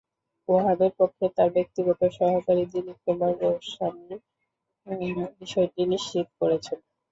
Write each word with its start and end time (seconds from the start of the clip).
ওয়াহাবের 0.49 0.91
পক্ষে 0.99 1.25
তাঁর 1.35 1.49
ব্যক্তিগত 1.57 2.01
সহকারী 2.17 2.63
দিলীপ 2.71 2.97
কুমার 3.05 3.31
গোস্বামী 3.41 4.15
বিষয়টি 5.39 5.81
নিশ্চিত 5.91 6.27
করেছেন। 6.39 6.79